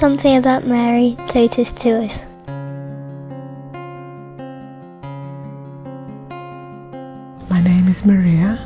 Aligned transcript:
Something 0.00 0.36
about 0.36 0.66
Mary 0.66 1.14
Totus 1.32 1.68
to 1.82 1.90
us. 2.02 2.10
My 7.48 7.60
name 7.62 7.86
is 7.88 8.04
Maria. 8.04 8.58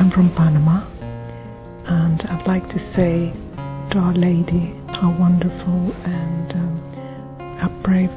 I'm 0.00 0.10
from 0.10 0.34
Panama. 0.34 0.84
And 1.86 2.20
I'd 2.22 2.46
like 2.48 2.68
to 2.70 2.78
say 2.96 3.32
to 3.92 3.98
Our 3.98 4.12
Lady 4.14 4.74
how 4.88 5.14
wonderful 5.18 5.94
and 6.04 6.52
um, 6.52 7.38
I 7.62 7.68
pray 7.84 8.08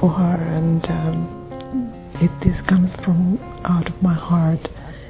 for 0.00 0.08
her 0.10 0.42
and 0.42 0.84
um, 0.86 2.10
it 2.22 2.30
this 2.42 2.58
comes 2.68 2.90
from 3.04 3.38
out 3.66 3.86
of 3.86 4.02
my 4.02 4.14
heart 4.14 4.66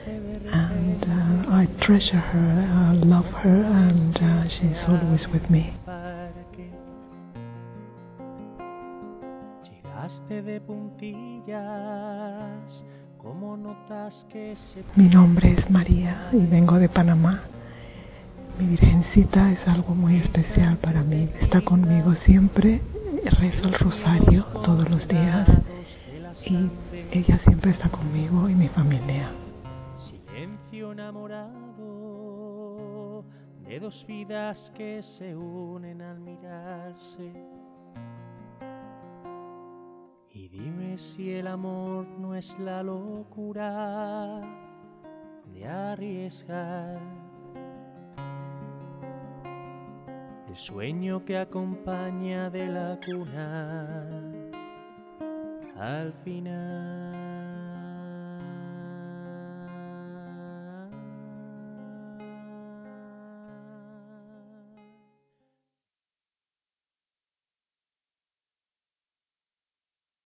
and 0.07 1.05
uh, 1.05 1.51
I 1.53 1.69
treasure 1.81 2.17
her, 2.19 2.91
I 2.91 2.93
love 2.95 3.27
her 3.27 3.63
and 3.63 4.17
uh, 4.17 4.49
she's 4.49 4.77
always 4.89 5.27
with 5.29 5.49
me. 5.49 5.73
Llegaste 10.07 10.41
de 10.43 10.61
puntillas, 10.61 11.57
como 13.19 13.57
notas 13.57 14.25
que 14.31 14.55
se 14.55 14.85
Mi 14.95 15.09
nombre 15.09 15.55
es 15.59 15.69
María 15.69 16.29
y 16.31 16.47
vengo 16.47 16.79
de 16.79 16.89
Panamá. 16.89 17.43
Mi 18.57 18.67
Virgencita 18.67 19.51
es 19.51 19.59
algo 19.67 19.97
muy 19.97 20.19
especial 20.19 20.77
para 20.79 21.03
mí. 21.03 21.29
Está 21.41 21.61
conmigo 21.61 22.15
siempre. 22.25 22.81
Rezo 23.25 23.67
el 23.67 23.75
rosario 23.75 24.45
todos 24.45 24.89
los 24.89 25.09
días 25.09 25.49
y 26.47 26.71
ella 27.11 27.41
siempre 27.45 27.73
está 27.73 27.89
conmigo 27.89 28.49
y 28.49 28.55
mi 28.55 28.69
familia. 28.69 29.33
Silencio 29.97 30.93
enamorado 30.93 31.65
de 33.67 33.81
dos 33.81 34.07
vidas 34.07 34.73
que 34.73 35.03
se 35.03 35.35
unen 35.35 36.01
al 36.01 36.21
mirarse. 36.21 37.56
Si 40.97 41.33
el 41.33 41.47
amor 41.47 42.07
no 42.19 42.35
es 42.35 42.59
la 42.59 42.83
locura 42.83 44.41
de 45.53 45.67
arriesgar. 45.67 47.01
El 50.49 50.57
sueño 50.57 51.25
que 51.25 51.39
acompaña 51.39 52.51
de 52.51 52.67
la 52.67 52.99
cuna 53.05 54.09
al 55.79 56.13
final. 56.25 57.16